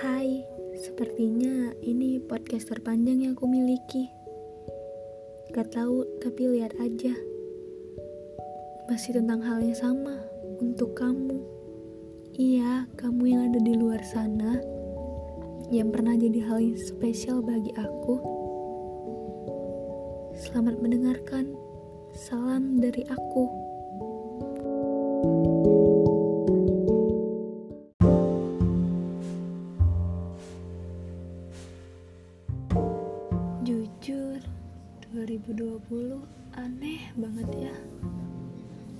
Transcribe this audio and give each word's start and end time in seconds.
Hai, 0.00 0.40
sepertinya 0.80 1.76
ini 1.84 2.16
podcast 2.16 2.72
terpanjang 2.72 3.28
yang 3.28 3.36
aku 3.36 3.44
miliki. 3.44 4.08
Gak 5.52 5.76
tahu, 5.76 6.08
tapi 6.24 6.48
lihat 6.48 6.72
aja. 6.80 7.12
Masih 8.88 9.20
tentang 9.20 9.44
hal 9.44 9.60
yang 9.60 9.76
sama 9.76 10.16
untuk 10.64 10.96
kamu. 10.96 11.44
Iya, 12.32 12.88
kamu 12.96 13.22
yang 13.28 13.40
ada 13.52 13.60
di 13.60 13.76
luar 13.76 14.00
sana 14.00 14.56
yang 15.68 15.92
pernah 15.92 16.16
jadi 16.16 16.40
hal 16.48 16.64
yang 16.64 16.80
spesial 16.80 17.44
bagi 17.44 17.76
aku. 17.76 18.16
Selamat 20.40 20.80
mendengarkan. 20.80 21.52
Salam 22.16 22.80
dari 22.80 23.04
aku. 23.12 23.44
Jujur, 25.22 25.81
2020 35.40 36.60
aneh 36.60 37.08
banget 37.16 37.48
ya. 37.56 37.76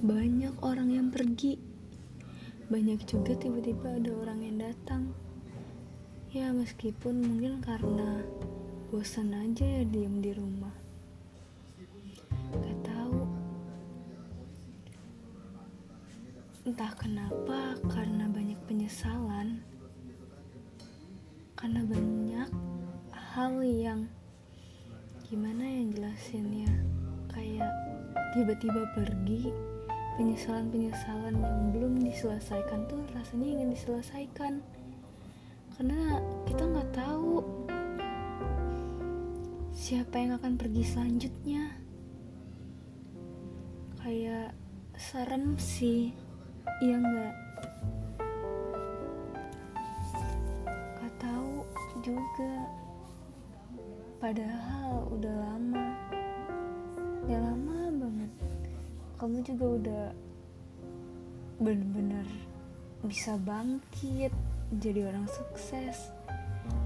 Banyak 0.01 0.65
orang 0.65 0.89
yang 0.89 1.09
pergi. 1.13 1.61
Banyak 2.73 3.05
juga 3.05 3.37
tiba-tiba 3.37 4.01
ada 4.01 4.17
orang 4.17 4.41
yang 4.41 4.57
datang. 4.65 5.13
Ya 6.33 6.49
meskipun 6.57 7.21
mungkin 7.21 7.61
karena 7.61 8.25
bosan 8.89 9.37
aja 9.37 9.61
ya 9.61 9.85
diem 9.85 10.25
di 10.25 10.33
rumah. 10.33 10.73
Gak 12.65 12.81
tahu. 12.81 13.29
Entah 16.65 16.93
kenapa 16.97 17.77
karena 17.93 18.25
banyak 18.33 18.57
penyesalan. 18.65 19.61
Karena 21.61 21.85
banyak 21.85 22.49
hal 23.13 23.61
yang 23.61 24.09
gimana 25.33 25.65
yang 25.65 25.97
jelasinnya? 25.97 26.69
Kayak 27.33 27.73
tiba-tiba 28.37 28.85
pergi 28.93 29.49
penyesalan-penyesalan 30.21 31.41
yang 31.41 31.73
belum 31.73 32.05
diselesaikan 32.05 32.85
tuh 32.85 33.01
rasanya 33.17 33.49
ingin 33.49 33.73
diselesaikan. 33.73 34.61
Karena 35.73 36.21
kita 36.45 36.69
nggak 36.69 36.91
tahu 36.93 37.41
siapa 39.73 40.21
yang 40.21 40.37
akan 40.37 40.61
pergi 40.61 40.85
selanjutnya. 40.85 41.81
Kayak 44.05 44.53
serem 45.01 45.57
sih 45.57 46.13
iya 46.85 47.01
nggak? 47.01 47.35
Nggak 51.01 51.15
tahu 51.17 51.65
juga 52.05 52.82
padahal 54.23 55.11
udah 55.19 55.35
lama. 55.35 55.87
Udah 57.27 57.41
lama 57.43 57.79
banget. 57.91 58.31
Kamu 59.19 59.37
juga 59.43 59.67
udah 59.67 60.05
bener-bener 61.59 62.27
bisa 63.03 63.35
bangkit 63.43 64.31
jadi 64.79 65.11
orang 65.11 65.27
sukses. 65.27 66.15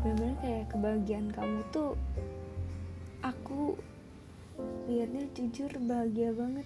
Bener-bener 0.01 0.37
kayak 0.41 0.73
kebahagiaan 0.73 1.29
kamu 1.29 1.61
tuh 1.77 1.93
aku 3.21 3.77
liatnya 4.89 5.29
jujur 5.37 5.69
bahagia 5.85 6.33
banget. 6.33 6.65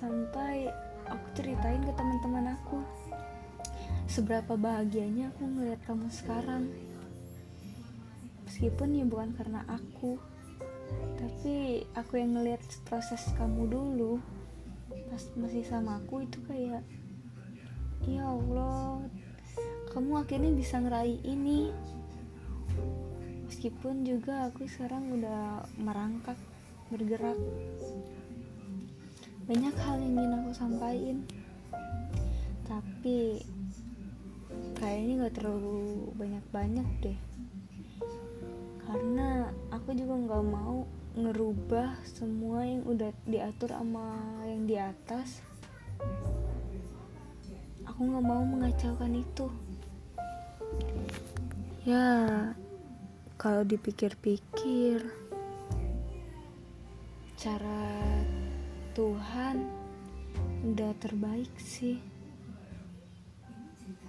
Sampai 0.00 0.72
aku 1.04 1.26
ceritain 1.36 1.84
ke 1.84 1.92
teman-teman 1.92 2.56
aku 2.56 2.80
seberapa 4.08 4.56
bahagianya 4.56 5.28
aku 5.36 5.44
ngeliat 5.44 5.80
kamu 5.84 6.08
sekarang 6.08 6.72
meskipun 8.48 8.96
ya 8.96 9.04
bukan 9.04 9.36
karena 9.36 9.60
aku 9.68 10.16
tapi 11.20 11.84
aku 11.92 12.16
yang 12.16 12.40
ngeliat 12.40 12.64
proses 12.88 13.20
kamu 13.36 13.68
dulu 13.68 14.16
pas 15.12 15.20
masih 15.36 15.62
sama 15.68 16.00
aku 16.00 16.24
itu 16.24 16.40
kayak 16.48 16.80
ya 18.08 18.24
Allah 18.24 19.04
kamu 19.88 20.20
akhirnya 20.20 20.52
bisa 20.52 20.78
ngeraih 20.78 21.18
ini. 21.24 21.72
Meskipun 23.48 24.04
juga 24.04 24.52
aku 24.52 24.68
sekarang 24.68 25.10
udah 25.16 25.64
merangkak 25.80 26.36
bergerak. 26.92 27.34
Banyak 29.48 29.74
hal 29.74 29.96
yang 29.98 30.14
ingin 30.14 30.38
aku 30.44 30.50
sampaikan. 30.52 31.18
Tapi 32.68 33.40
kayaknya 34.76 35.26
gak 35.26 35.42
terlalu 35.42 36.12
banyak-banyak 36.14 36.88
deh 37.02 37.18
karena 38.88 39.52
aku 39.68 39.92
juga 39.92 40.16
nggak 40.16 40.44
mau 40.48 40.88
ngerubah 41.12 42.00
semua 42.08 42.64
yang 42.64 42.88
udah 42.88 43.12
diatur 43.28 43.76
sama 43.76 44.16
yang 44.48 44.64
di 44.64 44.80
atas. 44.80 45.44
Aku 47.84 48.00
nggak 48.00 48.24
mau 48.24 48.40
mengacaukan 48.48 49.12
itu. 49.12 49.52
Ya 51.84 52.08
kalau 53.36 53.60
dipikir-pikir 53.68 55.04
cara 57.36 57.84
Tuhan 58.96 59.68
udah 60.64 60.96
terbaik 60.96 61.52
sih 61.60 62.00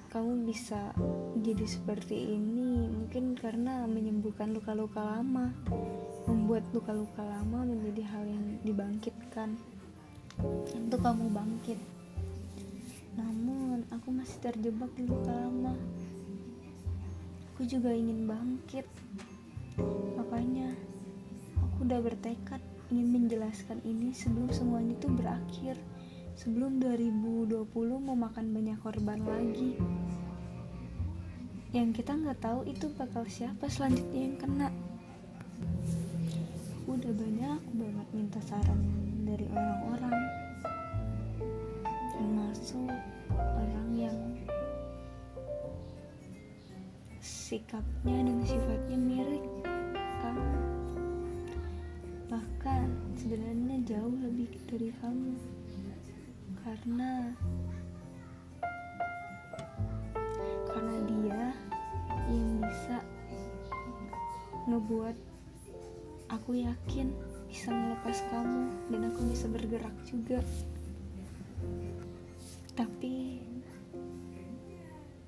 kamu 0.09 0.49
bisa 0.49 0.89
jadi 1.37 1.65
seperti 1.69 2.33
ini 2.33 2.89
mungkin 2.89 3.37
karena 3.37 3.85
menyembuhkan 3.85 4.57
luka-luka 4.57 5.05
lama 5.05 5.53
membuat 6.25 6.65
luka-luka 6.73 7.21
lama 7.21 7.61
menjadi 7.61 8.09
hal 8.09 8.25
yang 8.25 8.45
dibangkitkan 8.65 9.53
untuk 10.73 10.99
kamu 11.05 11.29
bangkit. 11.29 11.79
Namun 13.17 13.85
aku 13.93 14.09
masih 14.09 14.37
terjebak 14.41 14.89
di 14.97 15.05
luka 15.05 15.29
lama. 15.29 15.77
Aku 17.53 17.69
juga 17.69 17.93
ingin 17.93 18.25
bangkit. 18.25 18.89
Makanya 20.17 20.73
aku 21.61 21.85
udah 21.85 22.01
bertekad 22.01 22.61
ingin 22.89 23.13
menjelaskan 23.13 23.77
ini 23.85 24.09
sebelum 24.17 24.49
semuanya 24.49 24.97
itu 24.97 25.07
berakhir 25.13 25.77
sebelum 26.39 26.79
2020 26.79 27.67
memakan 28.00 28.55
banyak 28.55 28.79
korban 28.79 29.19
lagi. 29.27 29.75
Yang 31.75 32.00
kita 32.00 32.16
nggak 32.16 32.39
tahu 32.39 32.63
itu 32.63 32.88
bakal 32.95 33.27
siapa 33.27 33.67
selanjutnya 33.67 34.19
yang 34.23 34.38
kena. 34.39 34.69
Udah 36.88 37.11
banyak 37.11 37.59
banget 37.75 38.07
minta 38.16 38.39
saran 38.47 38.79
dari 39.27 39.51
orang-orang. 39.51 40.16
Termasuk 42.16 42.88
orang 43.35 43.89
yang 44.00 44.17
sikapnya 47.19 48.16
dan 48.16 48.39
sifatnya 48.47 48.95
mirip 48.95 49.44
kamu. 50.23 50.56
Bahkan 52.31 52.88
sebenarnya 53.19 53.75
jauh 53.83 54.16
lebih 54.23 54.56
dari 54.71 54.95
kamu 55.03 55.58
karena 56.63 57.33
karena 60.67 60.97
dia 61.07 61.43
yang 62.29 62.61
bisa 62.61 62.97
ngebuat 64.69 65.15
aku 66.29 66.61
yakin 66.61 67.09
bisa 67.49 67.73
melepas 67.73 68.21
kamu 68.29 68.69
dan 68.93 69.01
aku 69.09 69.19
bisa 69.33 69.45
bergerak 69.49 69.95
juga. 70.05 70.37
Tapi 72.77 73.41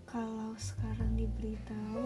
kalau 0.06 0.54
sekarang 0.62 1.18
diberitahu 1.18 2.06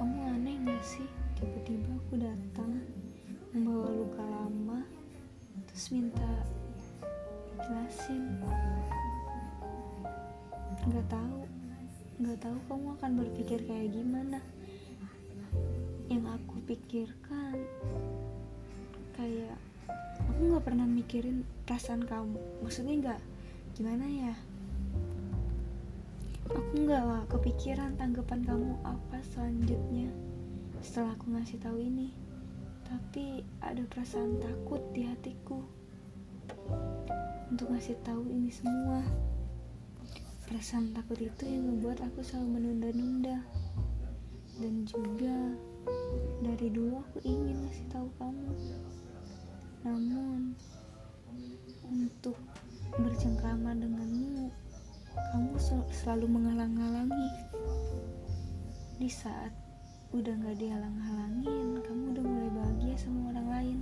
kamu 0.00 0.18
aneh 0.32 0.56
gak 0.64 0.82
sih? 0.82 1.06
Tiba-tiba 1.36 1.92
aku 2.00 2.14
datang 2.16 2.80
membawa 3.52 3.92
luka 3.92 4.24
lama 4.24 4.80
terus 5.68 5.92
minta 5.92 6.30
jelasin. 7.66 8.42
Nggak 10.86 11.06
tahu. 11.06 11.40
Nggak 12.18 12.38
tahu 12.42 12.58
kamu 12.66 12.86
akan 12.98 13.10
berpikir 13.22 13.58
kayak 13.66 13.94
gimana. 13.94 14.38
Yang 16.10 16.24
aku 16.38 16.56
pikirkan 16.66 17.56
kayak 19.14 19.56
aku 20.26 20.40
nggak 20.50 20.64
pernah 20.66 20.86
mikirin 20.86 21.46
perasaan 21.64 22.02
kamu. 22.02 22.38
Maksudnya 22.66 22.94
nggak 22.98 23.20
gimana 23.78 24.06
ya? 24.06 24.34
Aku 26.52 26.72
nggak 26.82 27.30
kepikiran 27.30 27.96
tanggapan 27.96 28.42
kamu 28.44 28.74
apa 28.84 29.18
selanjutnya 29.32 30.10
setelah 30.82 31.14
aku 31.14 31.30
ngasih 31.32 31.58
tahu 31.62 31.78
ini. 31.78 32.10
Tapi 32.82 33.40
ada 33.64 33.80
perasaan 33.88 34.36
takut 34.42 34.82
di 34.92 35.08
hatiku 35.08 35.81
untuk 37.52 37.68
ngasih 37.68 38.00
tahu 38.00 38.32
ini 38.32 38.48
semua. 38.48 39.04
Perasaan 40.48 40.96
takut 40.96 41.20
itu 41.20 41.44
yang 41.44 41.68
membuat 41.68 42.00
aku 42.00 42.24
selalu 42.24 42.56
menunda-nunda. 42.56 43.44
Dan 44.56 44.88
juga 44.88 45.52
dari 46.40 46.72
dulu 46.72 47.04
aku 47.04 47.20
ingin 47.28 47.60
ngasih 47.60 47.86
tahu 47.92 48.08
kamu. 48.16 48.56
Namun 49.84 50.56
untuk 51.92 52.40
bercengkrama 52.96 53.76
denganmu 53.76 54.48
kamu 55.12 55.52
selalu 55.92 56.32
menghalang-halangi. 56.32 57.28
Di 58.96 59.12
saat 59.12 59.52
udah 60.16 60.32
gak 60.40 60.56
dihalang-halangin 60.56 61.84
kamu 61.84 62.16
udah 62.16 62.24
mulai 62.24 62.48
bahagia 62.48 62.96
sama 62.96 63.28
orang 63.36 63.48
lain. 63.52 63.78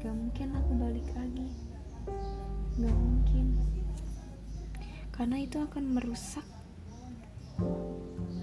Gak 0.00 0.16
mungkin 0.16 0.48
aku 0.56 0.72
balik 0.80 1.08
lagi 1.12 1.52
gak 2.78 2.96
mungkin. 2.96 3.46
Karena 5.12 5.36
itu 5.42 5.60
akan 5.60 5.84
merusak 5.98 6.46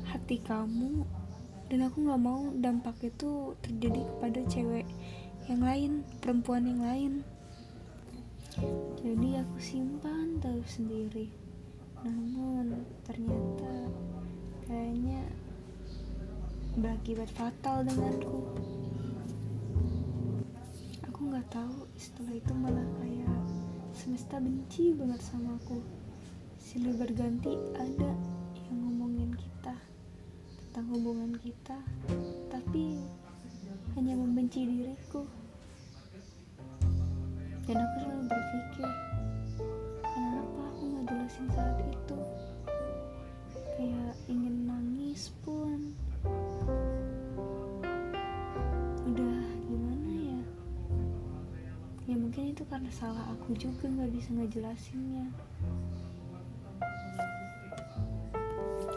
hati 0.09 0.37
kamu. 0.43 1.05
Dan 1.69 1.85
aku 1.85 2.01
gak 2.09 2.21
mau 2.21 2.49
dampak 2.57 2.97
itu 3.05 3.53
terjadi 3.61 4.01
kepada 4.01 4.41
cewek 4.49 4.85
yang 5.49 5.61
lain 5.65 5.91
perempuan 6.21 6.65
yang 6.65 6.81
lain. 6.85 7.13
Jadi 9.01 9.29
aku 9.39 9.57
simpan 9.57 10.41
terus 10.41 10.77
sendiri. 10.77 11.29
Namun 12.05 12.85
ternyata 13.05 13.89
kayaknya 14.69 15.25
berakibat 16.77 17.29
fatal 17.33 17.81
denganku. 17.83 18.45
Aku 21.09 21.19
nggak 21.27 21.47
tahu 21.51 21.89
setelah 21.97 22.33
itu 22.37 22.53
malah 22.55 22.87
kayak 23.01 23.28
semesta 23.99 24.39
benci 24.39 24.95
banget 24.95 25.19
sama 25.19 25.59
aku. 25.59 25.83
Silih 26.55 26.95
berganti 26.95 27.51
ada 27.75 28.15
yang 28.71 28.77
ngomongin 28.87 29.35
kita 29.35 29.75
tentang 30.55 30.87
hubungan 30.95 31.35
kita 31.35 31.75
tapi 32.47 32.95
hanya 33.99 34.15
membenci 34.15 34.63
diriku. 34.63 35.27
Dan 37.67 37.75
aku 37.75 37.95
selalu 37.99 38.23
berpikir 38.31 38.87
kenapa 39.99 40.59
aku 40.71 40.83
nggak 40.95 41.03
jelasin 41.11 41.47
saat 41.51 41.77
itu? 41.83 42.19
Kayak 43.75 44.15
ingin 44.31 44.55
nangis 44.63 45.35
karena 52.79 52.95
salah 52.95 53.27
aku 53.35 53.59
juga 53.59 53.91
nggak 53.91 54.07
bisa 54.07 54.31
ngejelasinnya. 54.39 55.27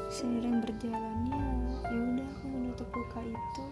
Seiring 0.07 0.63
berjalannya 0.63 1.43
ya 1.91 1.99
udah 1.99 2.29
aku 2.31 2.45
menutup 2.47 2.87
luka 2.95 3.21
itu. 3.27 3.65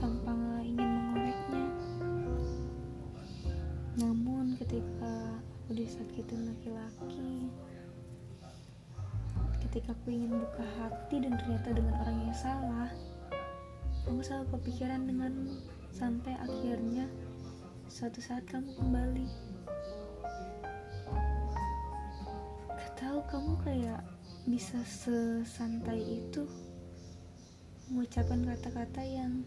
Tanpa 0.00 0.32
ingin 0.64 0.80
mengoreknya 0.80 1.68
namun 4.00 4.56
ketika 4.56 5.36
aku 5.36 5.76
disakitin 5.76 6.48
laki-laki 6.48 7.52
ketika 9.68 9.92
aku 9.92 10.16
ingin 10.16 10.40
buka 10.40 10.64
hati 10.80 11.20
dan 11.20 11.36
ternyata 11.36 11.76
dengan 11.76 12.00
orang 12.00 12.16
yang 12.16 12.32
salah 12.32 12.88
aku 14.08 14.24
selalu 14.24 14.56
kepikiran 14.56 15.04
denganmu 15.04 15.60
sampai 15.92 16.32
akhirnya 16.40 17.04
suatu 17.88 18.20
saat 18.20 18.44
kamu 18.44 18.76
kembali. 18.76 19.26
Gak 22.68 22.92
tahu 23.00 23.18
kamu 23.32 23.52
kayak 23.64 24.04
bisa 24.44 24.76
sesantai 24.84 26.20
itu 26.20 26.44
mengucapkan 27.88 28.44
kata-kata 28.44 29.00
yang 29.00 29.40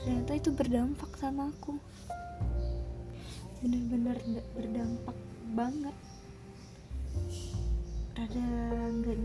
ternyata 0.00 0.40
itu 0.40 0.50
berdampak 0.56 1.12
sama 1.20 1.52
aku. 1.52 1.76
Bener-bener 3.60 4.16
berdampak 4.56 5.16
banget. 5.52 5.96
Rada 8.16 8.48
nggak 8.88 9.20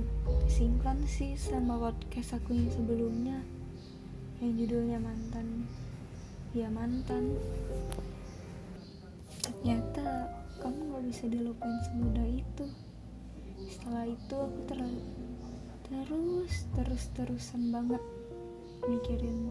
sinkron 0.51 0.99
sih 1.07 1.39
sama 1.39 1.79
podcast 1.79 2.35
aku 2.35 2.51
yang 2.51 2.67
sebelumnya 2.67 3.39
yang 4.43 4.59
judulnya 4.59 4.99
mantan. 4.99 5.71
Ya 6.49 6.65
mantan 6.67 7.37
ternyata 9.49 10.29
kamu 10.61 10.93
nggak 10.93 11.05
bisa 11.09 11.25
dilupain 11.25 11.79
semudah 11.89 12.27
itu. 12.29 12.65
Setelah 13.65 14.05
itu 14.05 14.35
aku 14.37 14.59
terlalu 14.69 15.01
terus 15.89 16.53
terus 16.77 17.03
terusan 17.17 17.73
banget 17.73 18.03
mikirin 18.85 19.49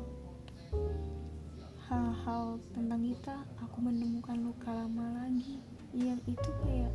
hal-hal 1.90 2.62
tentang 2.70 3.02
kita 3.02 3.42
aku 3.58 3.82
menemukan 3.82 4.38
luka 4.38 4.70
lama 4.70 5.26
lagi 5.26 5.58
yang 5.90 6.22
itu 6.30 6.50
kayak 6.62 6.94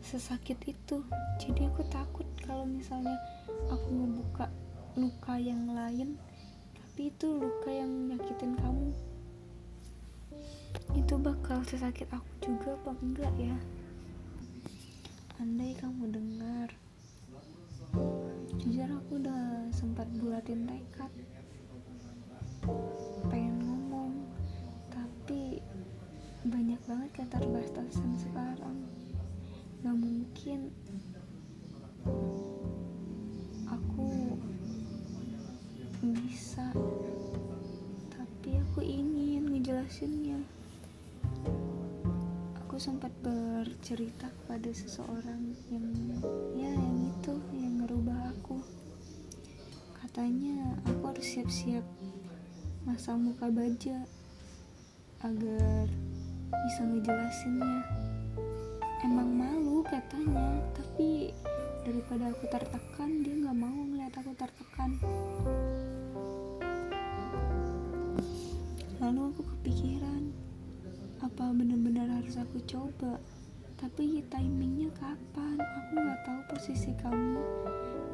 sesakit 0.00 0.56
itu. 0.64 1.04
Jadi 1.36 1.68
aku 1.68 1.84
takut 1.92 2.24
kalau 2.40 2.64
misalnya 2.64 3.20
aku 3.68 3.92
ngebuka 3.92 4.48
luka 4.96 5.36
yang 5.36 5.68
lain 5.76 6.16
tapi 6.72 7.12
itu 7.12 7.28
luka 7.30 7.70
yang 7.70 8.10
nyakitin 8.10 8.58
kamu 8.58 8.90
itu 10.96 11.14
bakal 11.20 11.60
sesakit 11.66 12.08
aku 12.08 12.30
juga 12.40 12.76
apa 12.78 12.92
enggak 13.02 13.34
ya? 13.36 13.58
Andai 15.42 15.76
kamu 15.76 16.08
dengar. 16.14 16.68
Jujur 18.60 18.88
aku 18.92 19.20
udah 19.20 19.68
sempat 19.72 20.08
bulatin 20.16 20.68
tekad. 20.68 21.12
Pengen 23.28 23.58
banyak 26.48 26.80
banget 26.88 27.10
keterbatasan 27.12 28.16
sekarang. 28.16 28.88
Gak 29.84 29.96
mungkin. 30.00 30.72
Aku 33.68 34.08
bisa 36.00 36.72
tapi 38.08 38.50
aku 38.56 38.80
ingin 38.80 39.44
ngejelasinnya 39.52 40.40
sempat 42.78 43.10
bercerita 43.26 44.30
kepada 44.30 44.70
seseorang 44.70 45.50
yang 45.66 45.90
ya 46.54 46.70
yang 46.70 47.10
itu 47.10 47.34
yang 47.58 47.82
ngerubah 47.82 48.30
aku. 48.30 48.62
Katanya 49.98 50.78
aku 50.86 51.10
harus 51.10 51.26
siap-siap 51.26 51.82
masa 52.86 53.18
muka 53.18 53.50
baja 53.50 53.98
agar 55.26 55.90
bisa 56.54 56.86
ngejelasinnya. 56.86 57.82
Emang 59.02 59.26
malu 59.26 59.82
katanya 59.82 60.62
tapi 60.78 61.34
daripada 61.82 62.30
aku 62.30 62.46
tertekan 62.46 63.10
dia 63.26 63.34
nggak 63.42 63.58
mau 63.58 63.74
ngeliat 63.74 64.14
aku 64.14 64.30
tertekan. 64.38 64.90
Lalu 69.02 69.20
aku 69.34 69.42
kepikiran 69.42 70.17
apa 71.18 71.50
benar-benar 71.50 72.06
harus 72.06 72.38
aku 72.38 72.62
coba? 72.62 73.18
Tapi 73.74 74.22
timingnya 74.30 74.86
kapan? 74.94 75.58
Aku 75.58 75.98
nggak 75.98 76.20
tahu 76.22 76.40
posisi 76.54 76.94
kamu. 77.02 77.42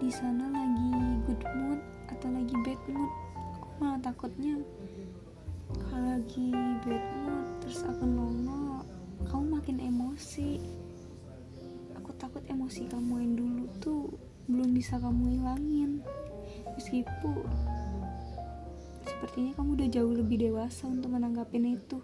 Di 0.00 0.08
sana 0.08 0.49
lagi 0.49 0.92
good 1.28 1.44
mood 1.52 1.80
atau 2.08 2.28
lagi 2.32 2.56
bad 2.64 2.80
mood? 2.88 3.12
Aku 3.61 3.68
malah 3.76 4.00
takutnya 4.00 4.56
kalau 5.88 6.16
lagi 6.16 6.49
bad 6.84 7.04
mood 7.28 7.46
terus 7.61 7.84
aku 7.84 8.08
nongol 8.08 8.80
kamu 9.28 9.44
makin 9.61 9.76
emosi. 9.84 10.64
Aku 12.00 12.08
takut 12.16 12.40
emosi 12.49 12.88
kamu 12.88 13.20
yang 13.20 13.34
dulu 13.37 13.64
tuh 13.84 14.02
belum 14.49 14.73
bisa 14.73 14.96
kamu 14.96 15.40
hilangin. 15.40 16.00
Meskipun 16.80 17.44
sepertinya 19.04 19.52
kamu 19.61 19.76
udah 19.76 19.88
jauh 19.92 20.14
lebih 20.16 20.37
dewasa 20.40 20.88
untuk 20.88 21.12
menanggapin 21.12 21.76
itu 21.76 22.00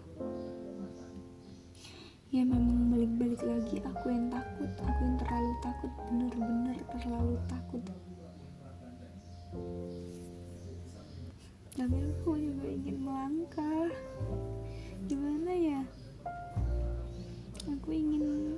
ya 2.31 2.47
memang 2.47 2.87
balik-balik 2.87 3.43
lagi 3.43 3.83
aku 3.83 4.07
yang 4.07 4.31
takut. 4.31 4.71
Aku 4.79 4.99
yang 5.03 5.17
terlalu 5.19 5.53
takut 5.59 5.91
bener-bener 6.07 6.77
terlalu 6.95 7.35
takut. 7.51 7.83
Tapi 11.75 11.97
aku 11.99 12.39
juga 12.39 12.67
ingin 12.71 12.97
melangkah. 13.03 13.91
Gimana 15.11 15.51
ya? 15.51 15.81
Aku 17.67 17.91
ingin 17.91 18.55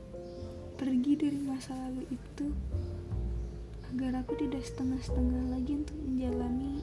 pergi 0.77 1.17
dari 1.17 1.39
masa 1.41 1.73
lalu 1.73 2.05
itu 2.13 2.53
agar 3.89 4.21
aku 4.21 4.37
tidak 4.37 4.61
setengah-setengah 4.69 5.49
lagi 5.49 5.81
untuk 5.81 5.97
menjalani 5.97 6.77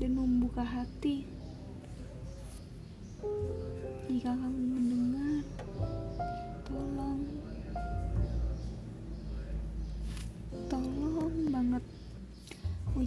dan 0.00 0.10
membuka 0.16 0.64
hati. 0.64 1.28
Jika 4.08 4.36
kamu 4.36 4.63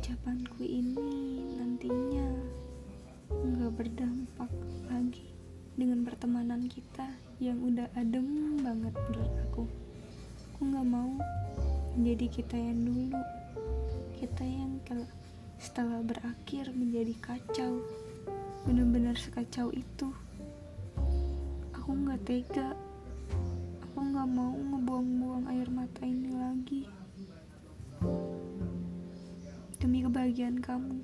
harapanku 0.08 0.64
ini 0.64 1.44
nantinya 1.60 2.32
nggak 3.28 3.76
berdampak 3.76 4.48
lagi 4.88 5.36
dengan 5.76 6.08
pertemanan 6.08 6.64
kita 6.72 7.12
yang 7.44 7.60
udah 7.60 7.92
adem 7.92 8.56
banget 8.64 8.96
menurut 8.96 9.34
aku. 9.44 9.64
Aku 10.48 10.60
nggak 10.64 10.88
mau 10.88 11.12
menjadi 12.00 12.40
kita 12.40 12.56
yang 12.56 12.88
dulu 12.88 13.20
kita 14.16 14.48
yang 14.48 14.80
setelah 15.60 16.00
berakhir 16.00 16.72
menjadi 16.72 17.12
kacau 17.20 17.84
benar-benar 18.64 19.20
sekacau 19.20 19.76
itu. 19.76 20.08
Aku 21.84 21.92
nggak 21.92 22.24
tega 22.24 22.72
aku 23.84 24.08
nggak 24.08 24.30
mau 24.32 24.56
ngebuang-buang 24.56 25.52
air 25.52 25.68
mata 25.68 26.08
ini 26.08 26.32
lagi 26.32 26.88
demi 29.88 30.04
kebahagiaan 30.04 30.60
kamu 30.60 31.00